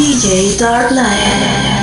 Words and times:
DJ 0.00 0.56
Dark 0.56 0.92
Knight. 0.92 1.79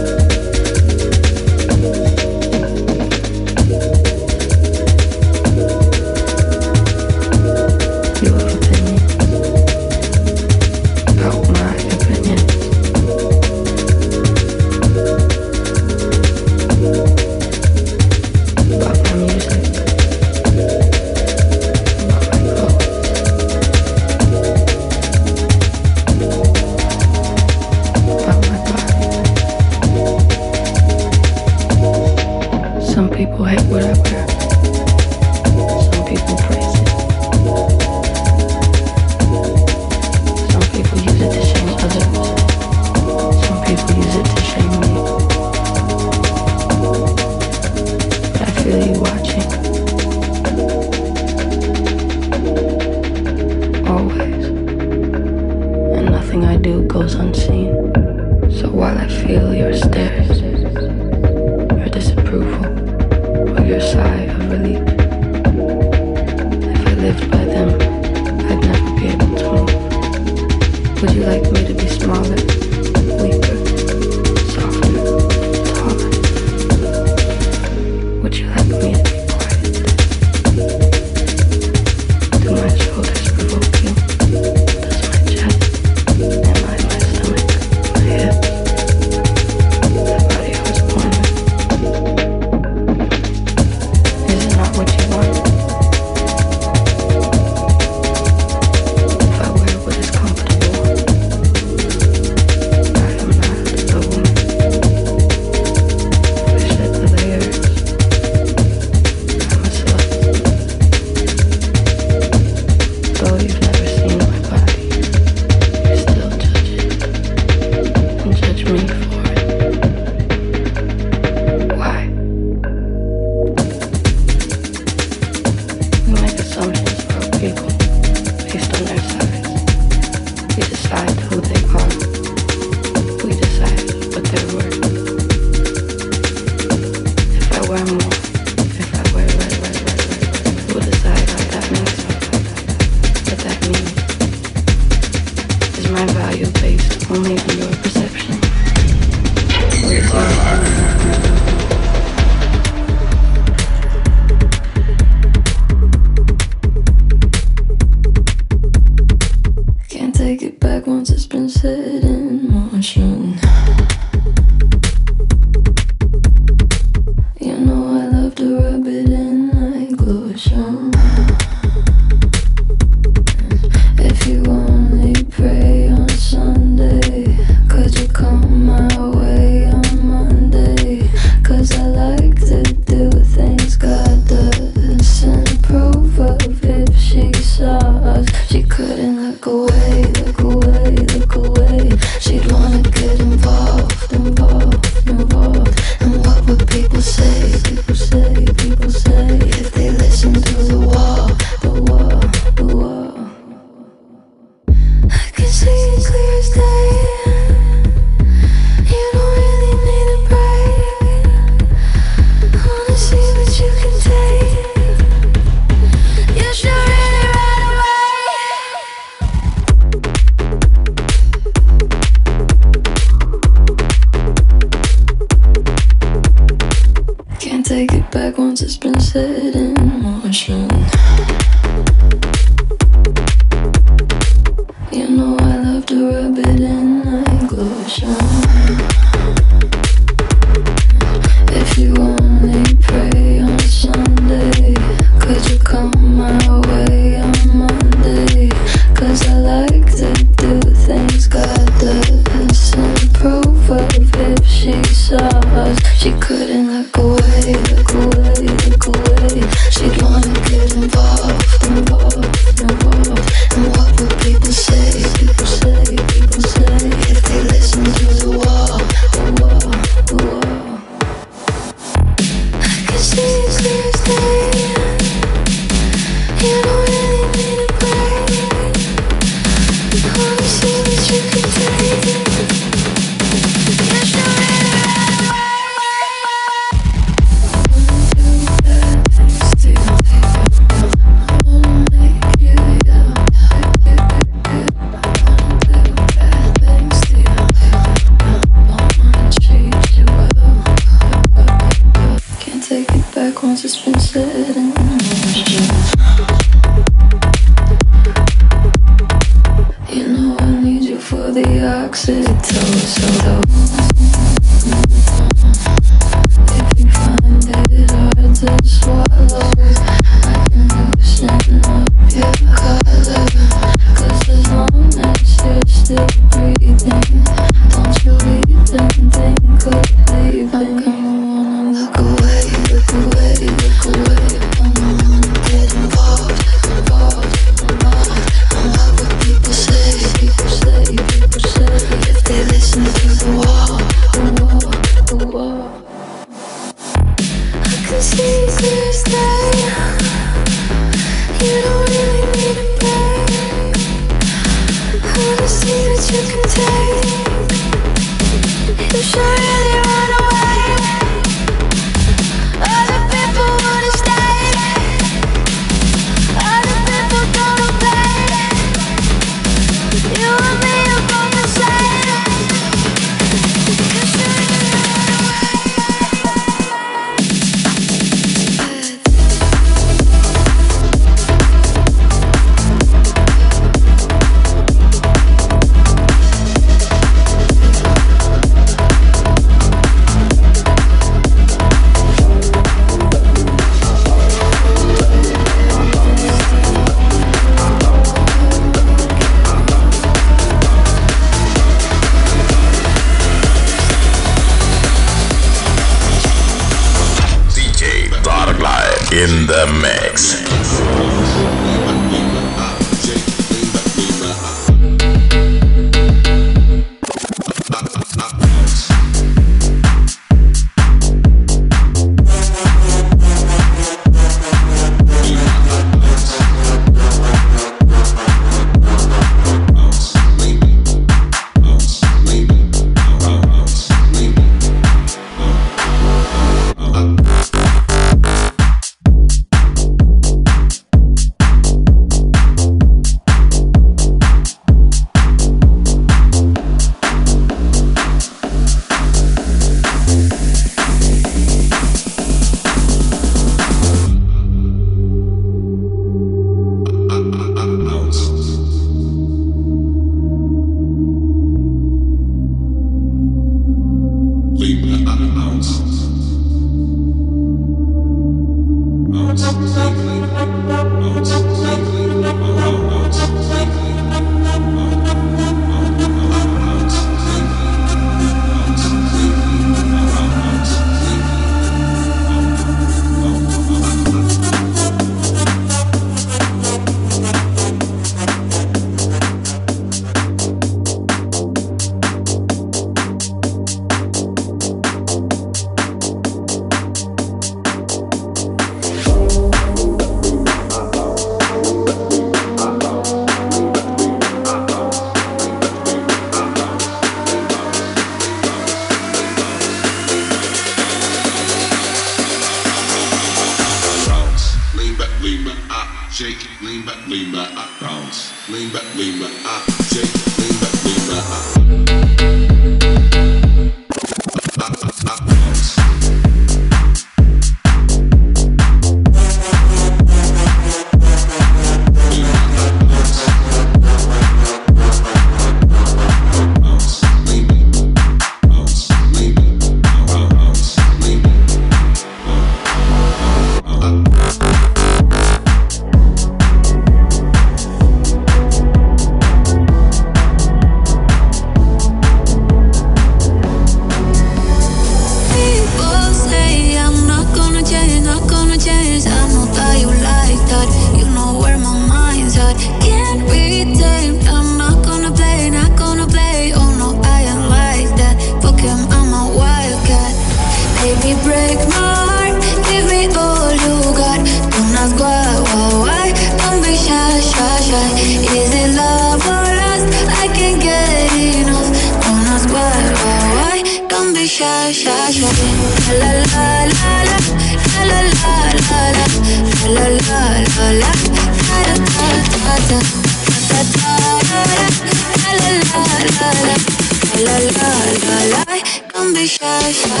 life. 599.71 600.00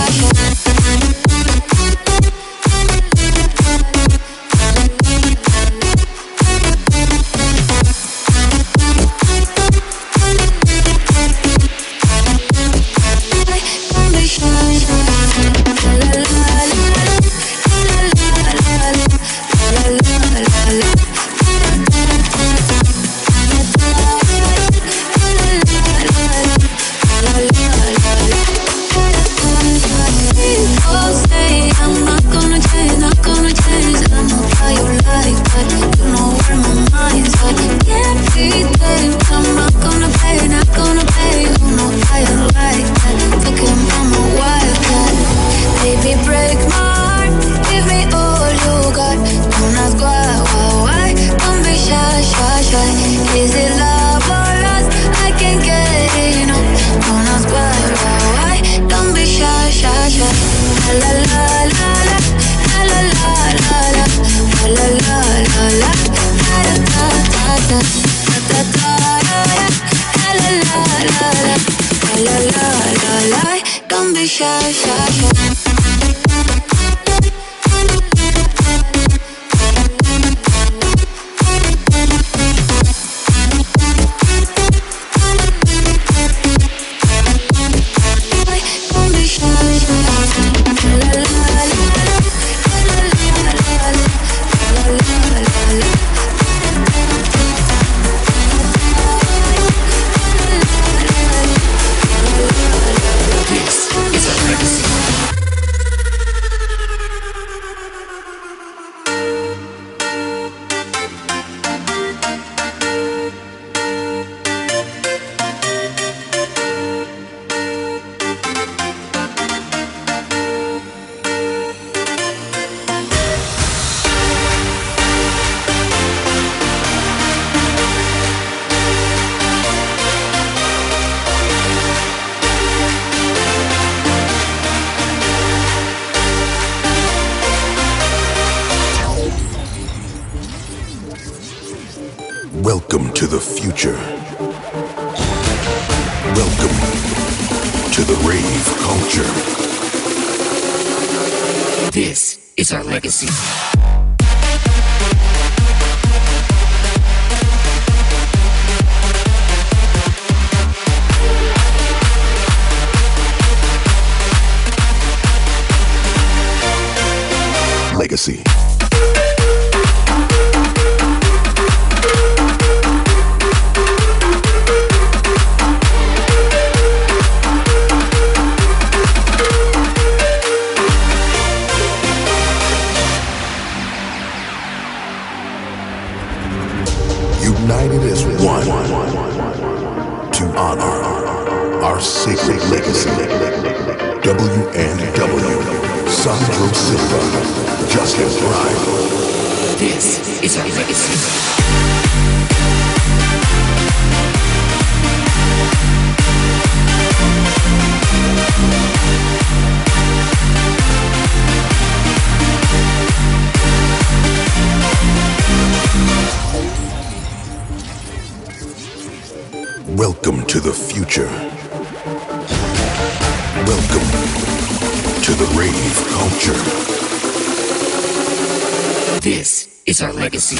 This 229.21 229.69
is 229.85 230.01
our 230.01 230.11
legacy. 230.13 230.57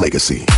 Legacy. 0.00 0.53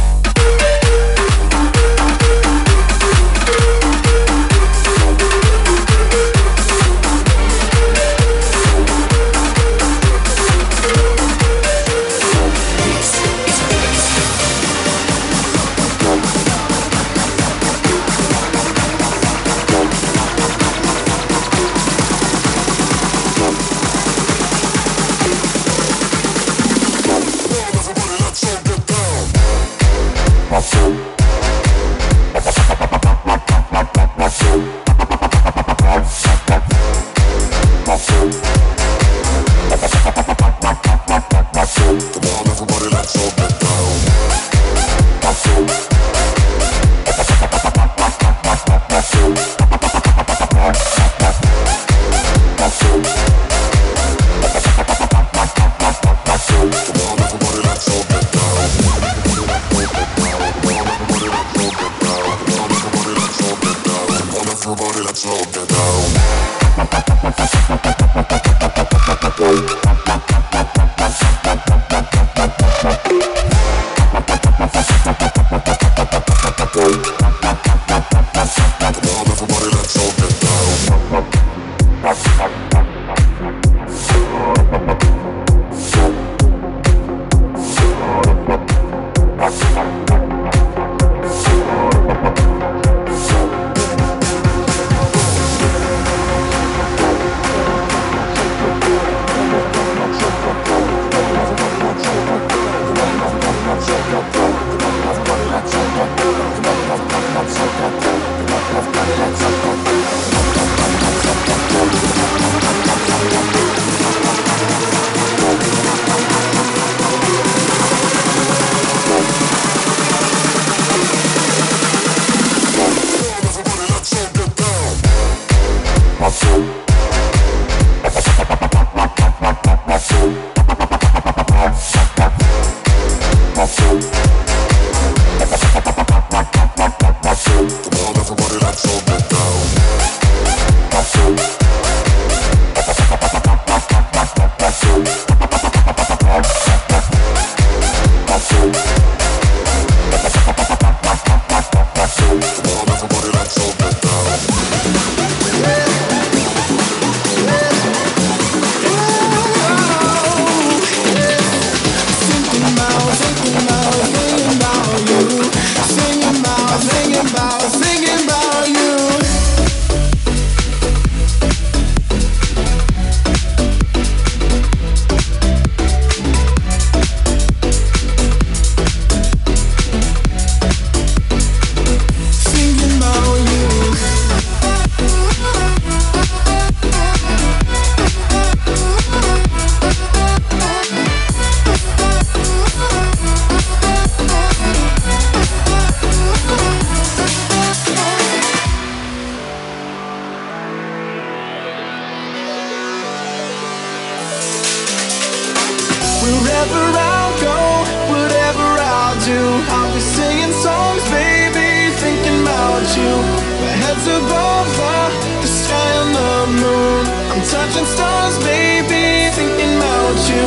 I'm 217.37 217.43
touching 217.43 217.85
stars, 217.85 218.39
baby, 218.39 219.29
thinking 219.37 219.77
about 219.77 220.17
you. 220.25 220.47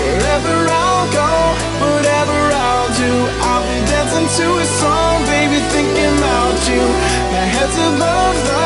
Wherever 0.00 0.56
I'll 0.72 1.04
go, 1.12 1.32
whatever 1.84 2.38
I'll 2.56 2.88
do, 2.96 3.12
I'll 3.44 3.60
be 3.68 3.78
dancing 3.84 4.24
to 4.24 4.46
a 4.56 4.64
song, 4.80 5.20
baby, 5.26 5.60
thinking 5.68 6.16
about 6.16 6.56
you. 6.64 6.80
My 7.28 7.44
head's 7.44 7.76
above 7.76 8.36
the 8.48 8.59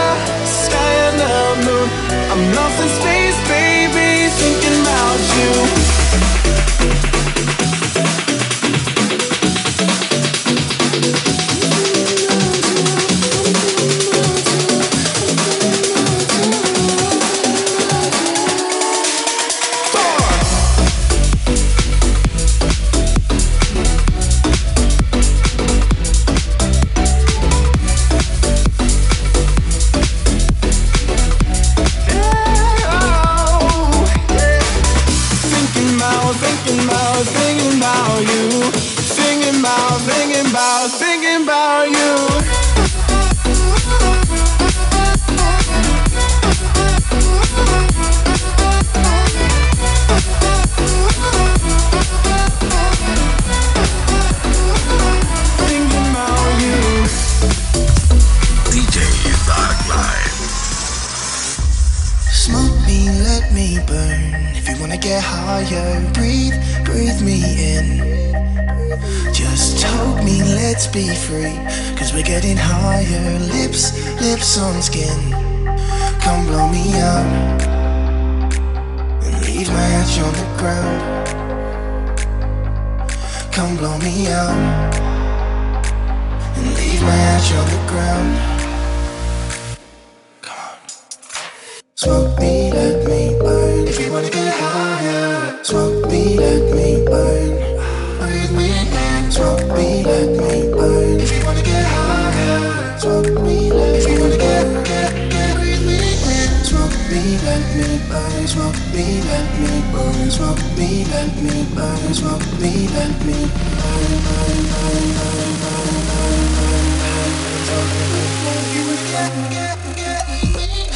burn, 108.14 108.46
smoke 108.46 108.80
me, 108.94 109.06
let 109.26 109.48
me 109.58 109.72
burn, 109.92 110.30
smoke 110.30 110.62
me, 110.78 111.04
let 111.10 111.30
me 111.42 111.66
burn, 111.74 112.14
smoke 112.14 112.46
me, 112.60 112.86
let 112.94 113.14
me 113.26 113.38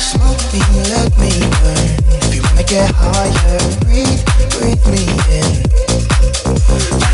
Smoke 0.09 0.44
me, 0.52 0.62
let 0.94 1.11
me 1.18 1.33
burn. 1.59 1.90
If 2.22 2.35
you 2.35 2.42
wanna 2.46 2.62
get 2.62 2.90
higher, 2.94 3.59
breathe, 3.83 4.22
breathe 4.54 4.87
me 4.94 5.04
in. 5.38 5.52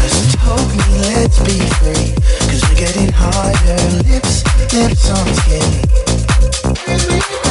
Just 0.05 0.37
hold 0.45 0.69
me, 0.77 0.87
let's 1.09 1.39
be 1.49 1.59
free. 1.81 2.09
Cause 2.49 2.63
we're 2.69 2.81
getting 2.85 3.13
higher. 3.13 3.81
Lips, 4.11 4.45
lips 4.75 5.11
on 5.17 5.27
skin. 5.41 5.71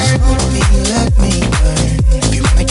Smoke 0.05 0.45
me, 0.53 0.61
let 0.93 1.12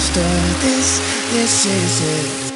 This, 0.00 1.00
this 1.32 1.66
is 1.66 2.44
it. 2.44 2.47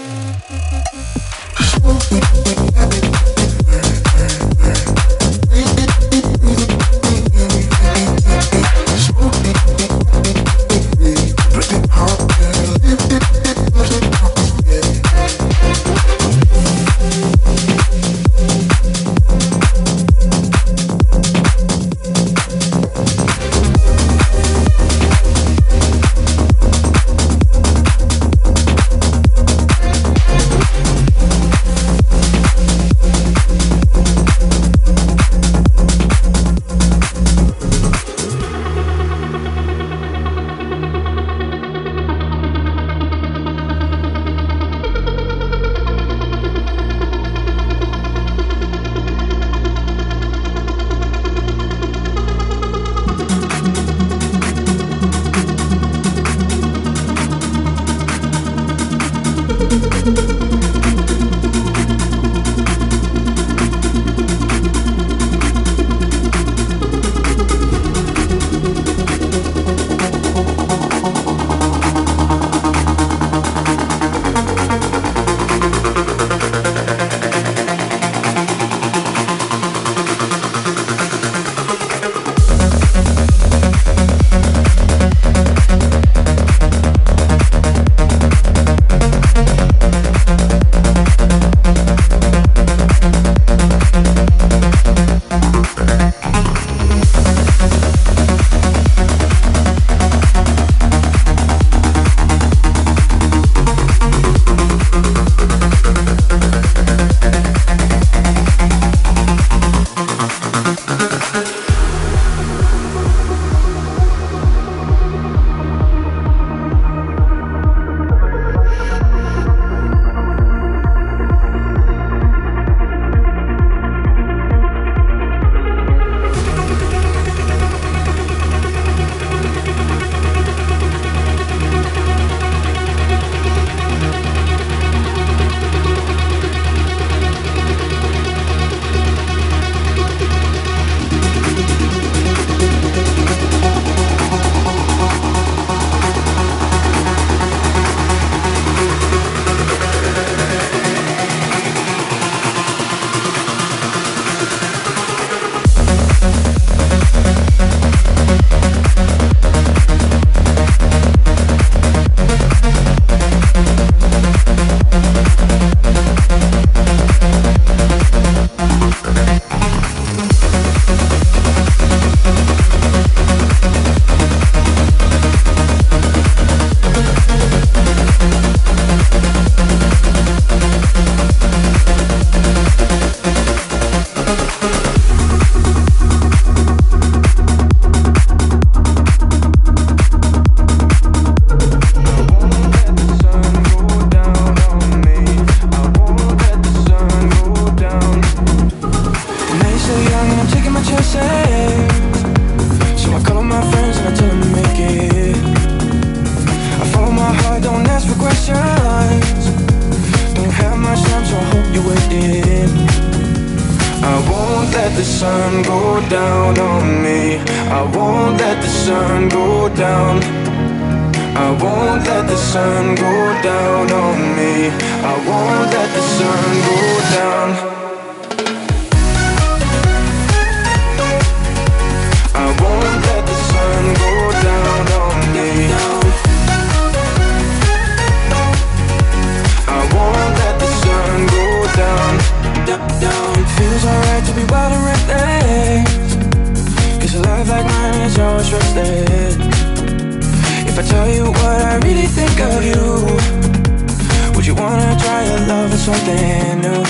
love 255.53 255.73
is 255.75 255.83
something 255.85 256.61
new. 256.65 256.83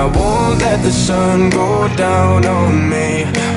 I 0.00 0.02
won't 0.16 0.56
let 0.64 0.78
the 0.86 0.94
sun 1.06 1.50
go 1.50 1.70
down 1.96 2.44
on 2.58 2.72
me. 2.92 3.08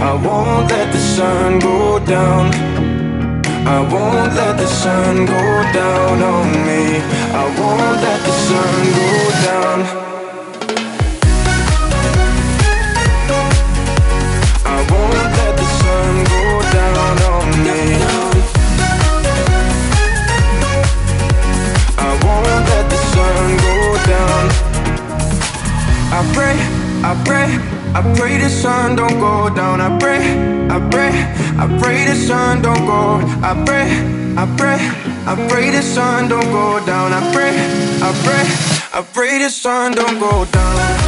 I 0.10 0.13
won't 0.26 0.70
let 0.74 0.88
the 0.96 1.04
sun 1.16 1.60
go 1.60 2.00
down. 2.16 2.46
I 3.78 3.80
won't 3.94 4.32
let 4.39 4.56
the 4.63 4.70
sun 4.82 5.26
go 5.26 5.44
down 5.82 6.16
on 6.34 6.48
me. 6.68 6.84
I 7.42 7.46
won't 7.60 7.98
let 8.06 8.20
the 8.28 8.36
sun 8.48 8.80
go 9.00 9.12
down. 9.48 10.03
I 26.13 26.21
pray, 26.36 26.56
I 27.02 27.13
pray, 27.26 27.47
I 27.97 28.15
pray 28.15 28.38
the 28.38 28.47
sun 28.47 28.95
don't 28.95 29.19
go 29.19 29.49
down. 29.49 29.82
I 29.82 29.97
pray, 29.97 30.21
I 30.69 30.78
pray, 30.91 31.10
I 31.58 31.65
pray 31.80 32.06
the 32.06 32.13
sun 32.13 32.62
don't 32.62 32.86
go. 32.86 33.17
I 33.41 33.54
pray, 33.65 33.89
I 34.38 34.45
pray, 34.56 34.78
I 35.26 35.34
pray 35.49 35.71
the 35.71 35.82
sun 35.82 36.30
don't 36.30 36.52
go 36.52 36.86
down. 36.86 37.13
I 37.13 37.21
pray, 37.34 37.54
I 37.99 38.12
pray, 38.26 38.99
I 38.99 39.02
pray 39.02 39.39
the 39.39 39.49
sun 39.49 39.93
don't 39.93 40.19
go 40.19 40.45
down. 40.45 41.03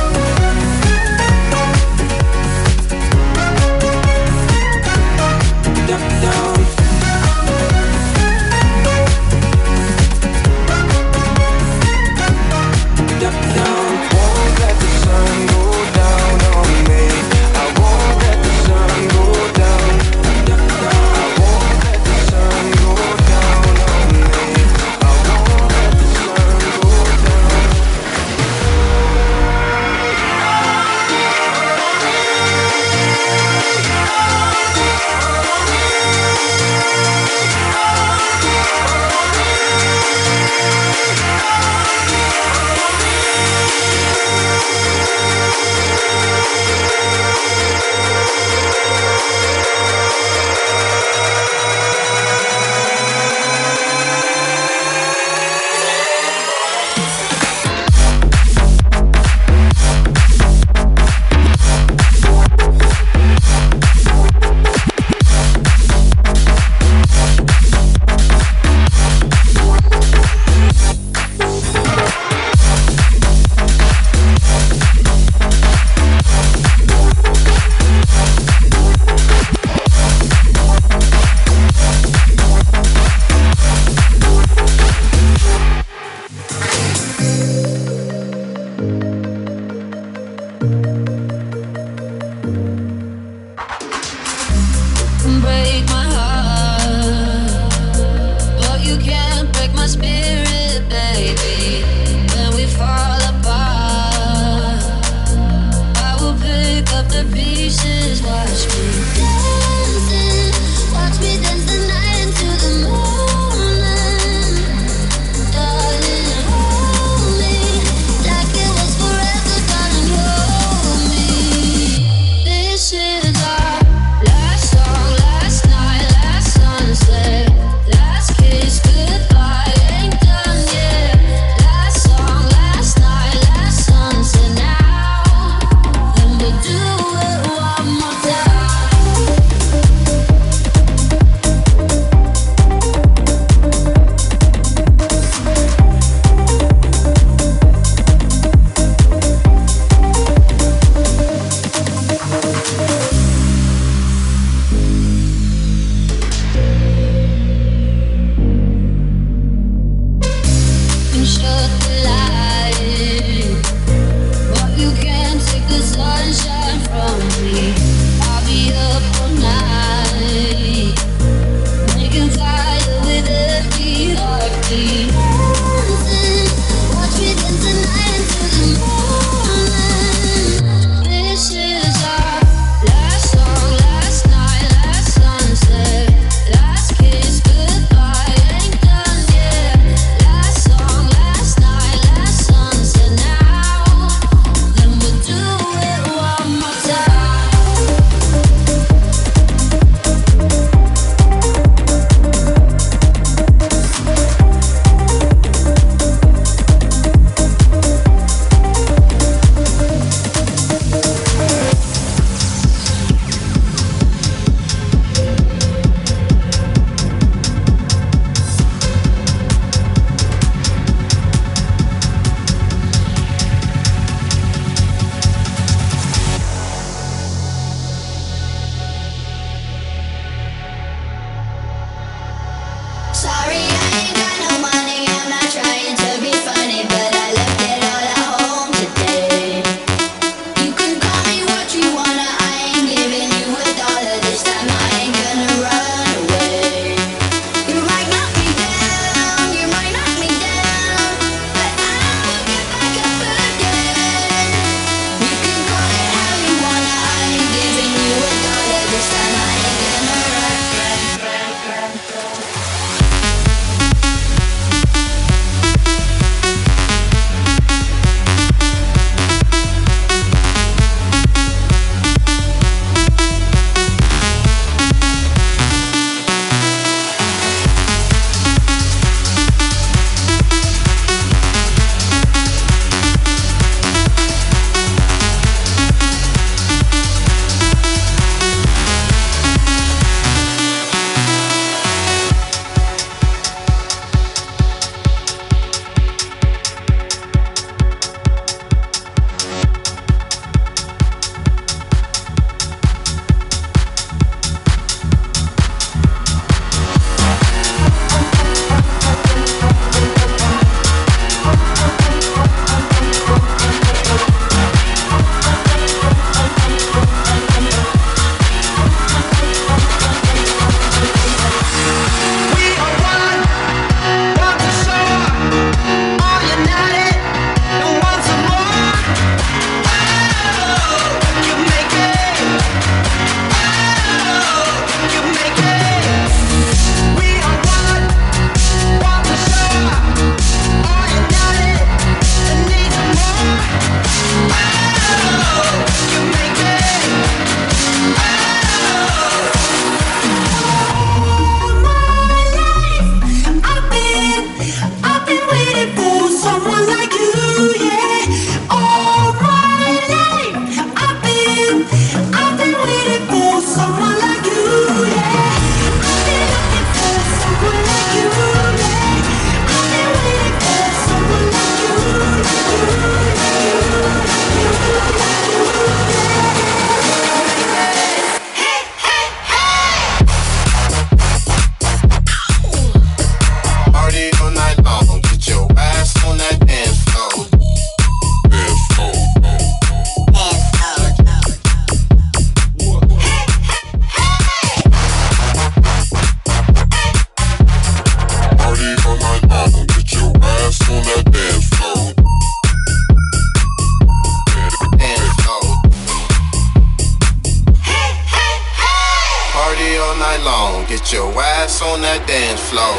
all 410.05 410.15
night 410.17 410.41
long. 410.43 410.85
Get 410.85 411.11
your 411.11 411.31
ass 411.33 411.81
on 411.81 412.01
that 412.01 412.21
dance 412.27 412.61
floor. 412.69 412.93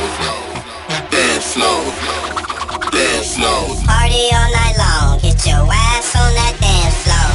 Dance 1.10 1.54
floor. 1.54 1.82
Dance 2.90 3.36
floor. 3.36 3.62
Party 3.86 4.26
all 4.34 4.50
night 4.50 4.76
long. 4.76 5.18
Get 5.22 5.38
your 5.46 5.66
ass 5.70 6.10
on 6.18 6.30
that 6.34 6.54
dance 6.58 6.98
floor. 7.06 7.30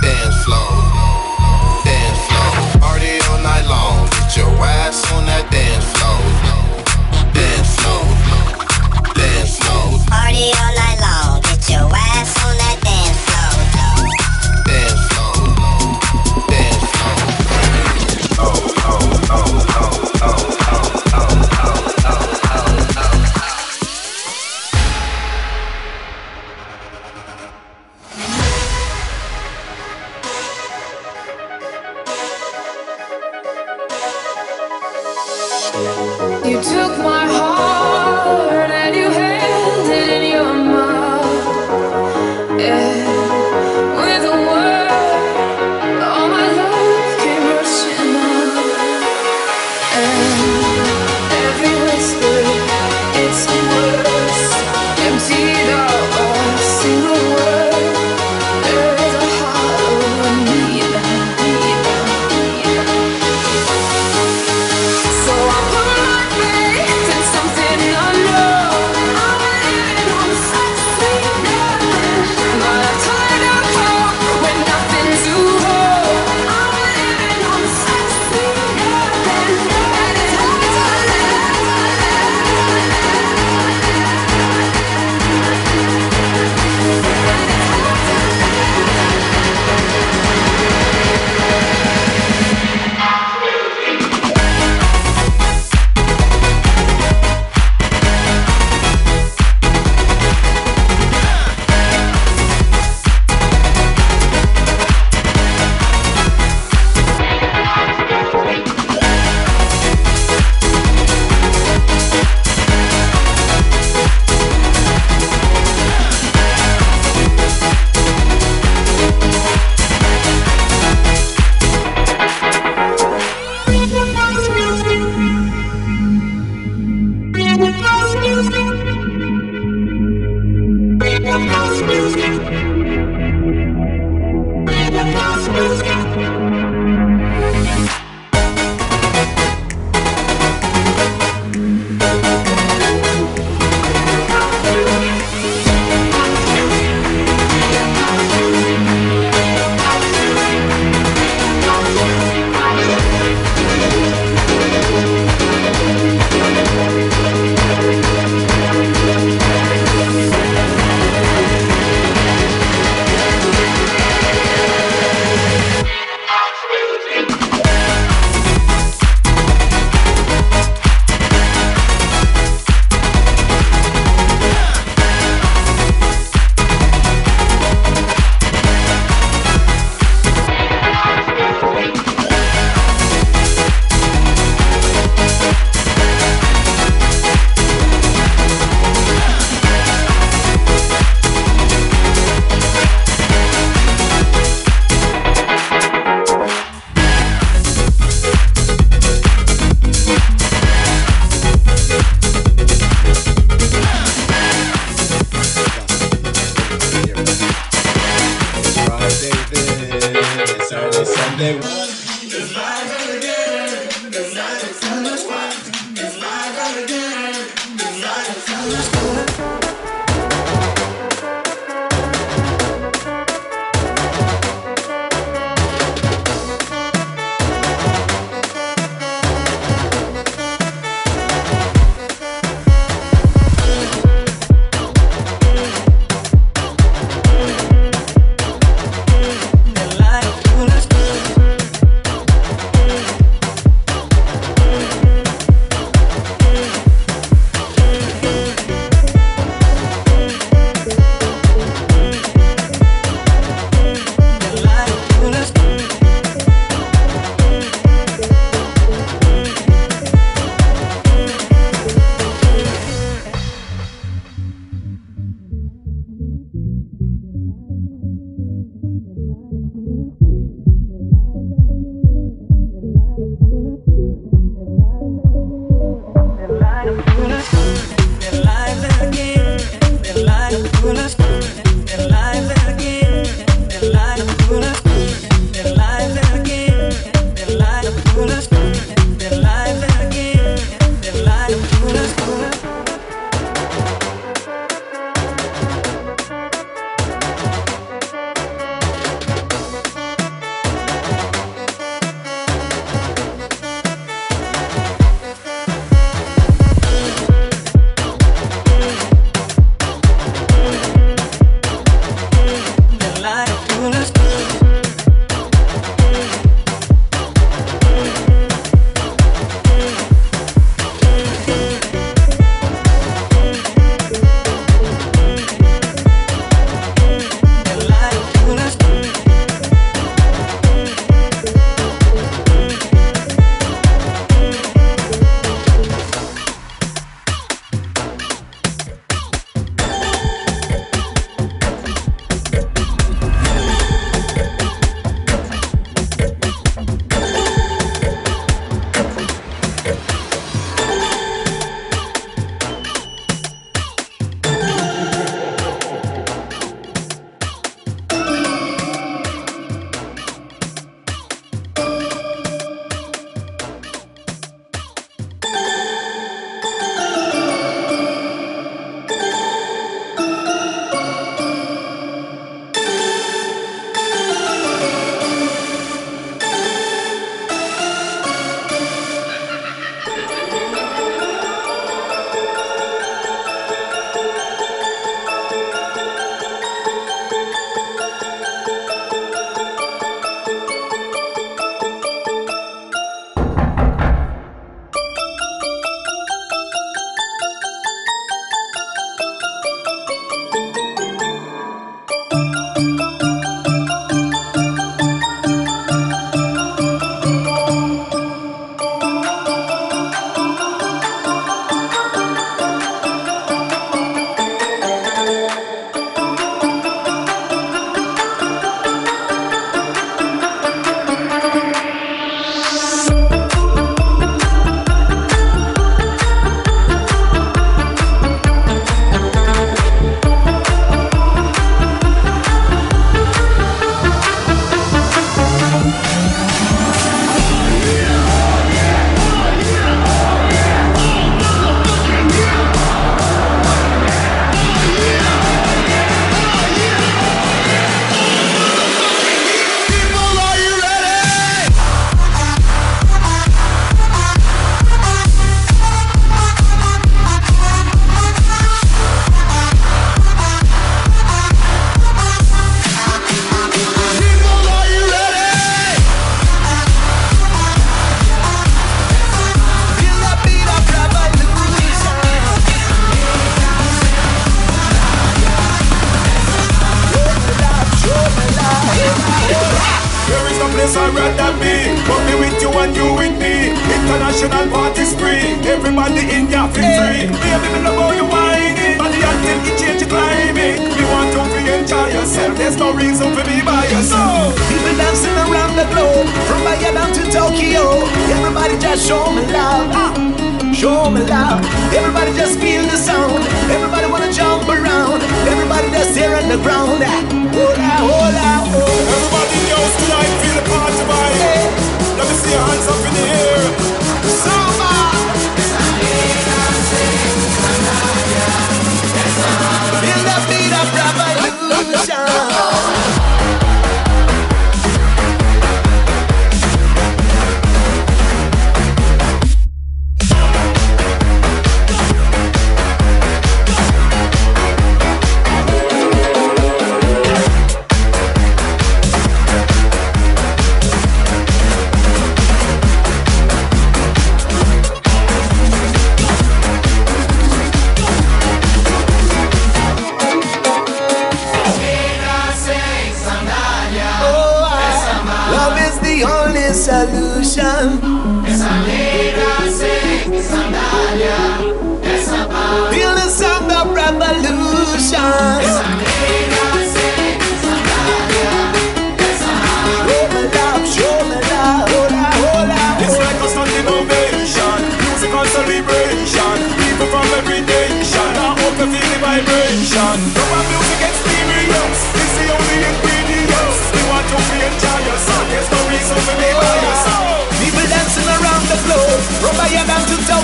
Dance 0.00 0.38
floor. 0.44 0.72
Dance 1.84 2.20
floor. 2.28 2.52
Party 2.80 3.12
all 3.28 3.40
night 3.44 3.66
long. 3.68 4.08
Get 4.16 4.36
your 4.36 4.54
ass 4.64 5.03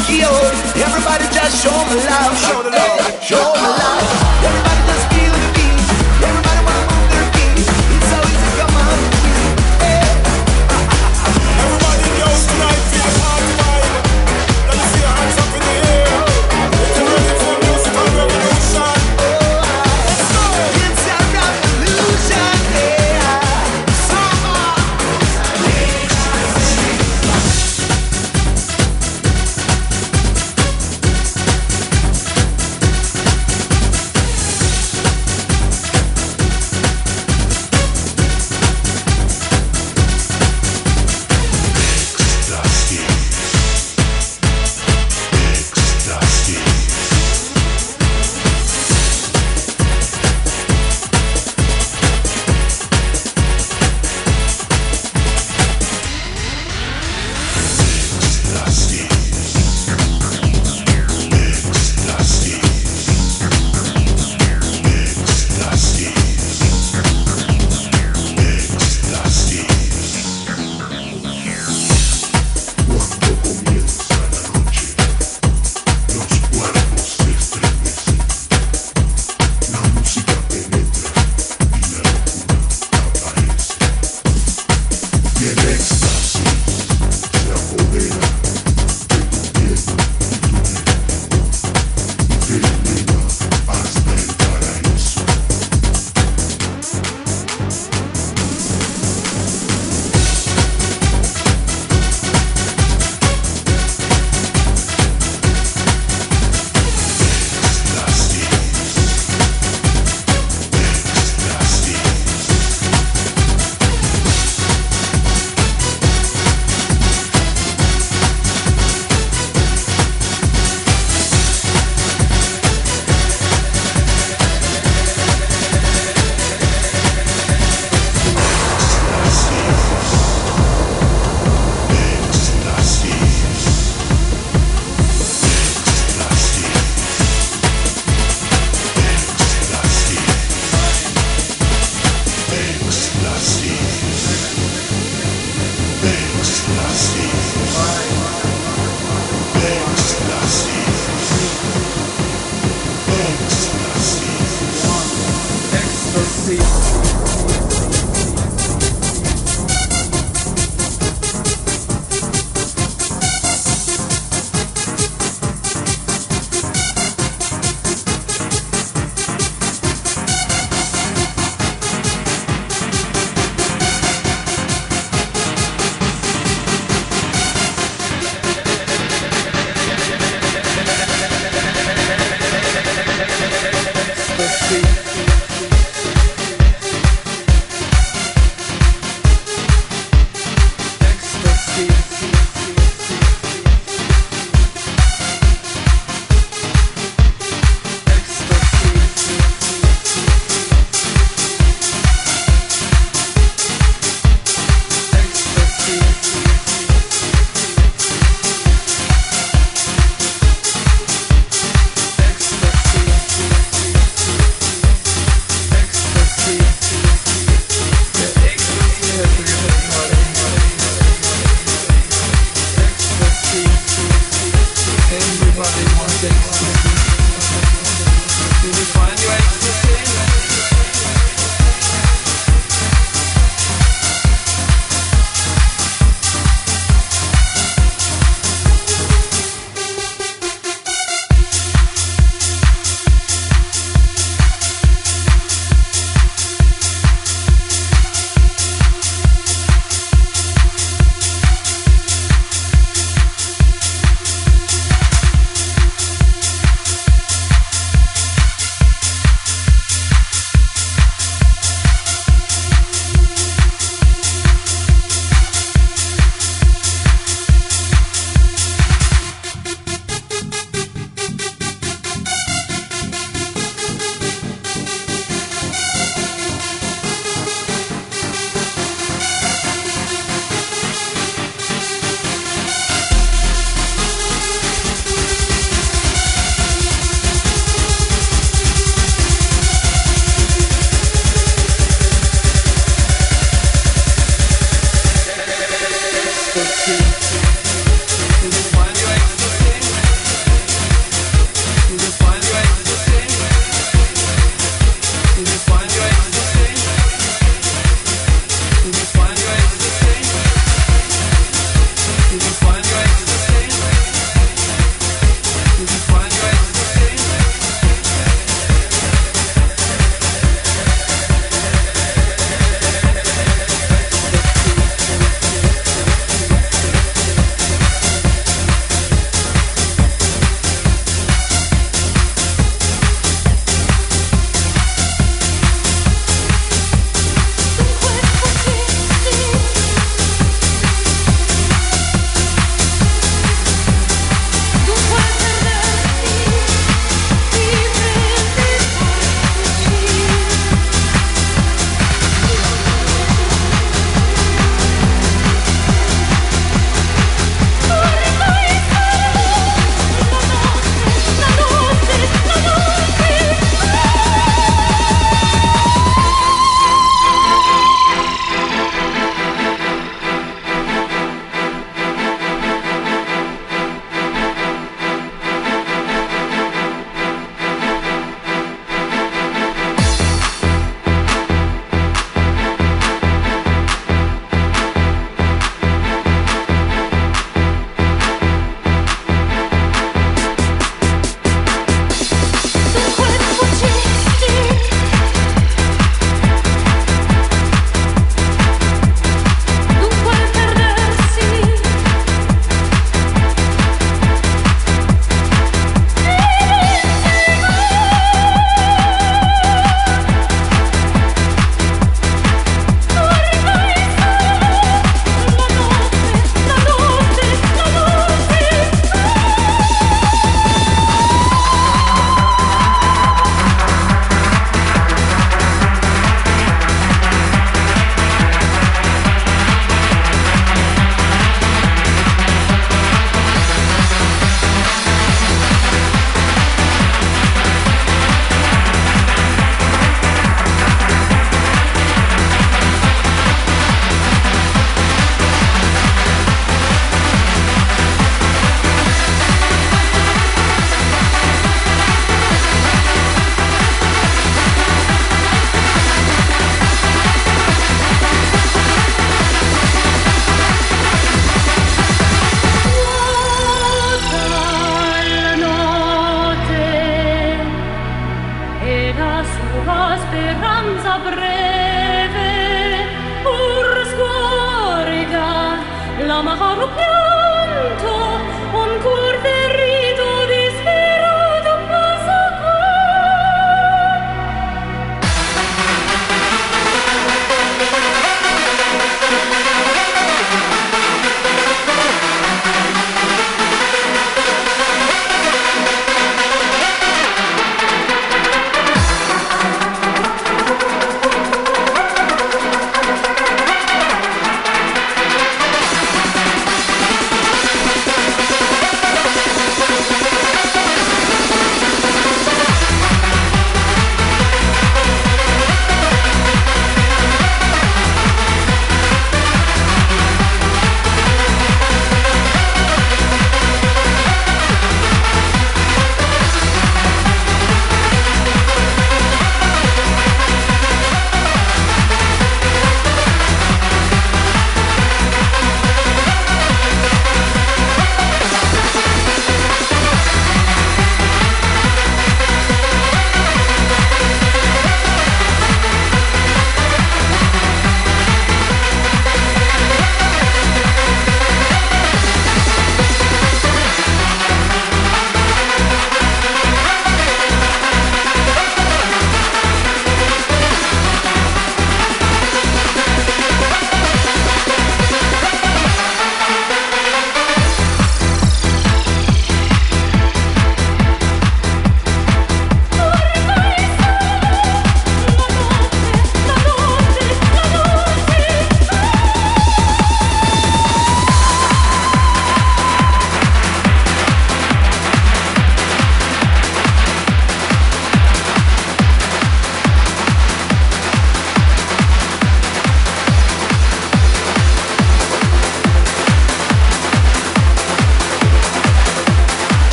Tokyo. 0.00 0.28
Everybody 0.82 1.24
just 1.34 1.62
show 1.62 1.70
me 1.70 1.96
love, 2.04 2.38
show 2.38 2.62
me 2.62 2.70
love, 2.70 3.22
show 3.22 3.36
me 3.36 3.60
love. 3.60 4.44
Everybody. 4.44 4.89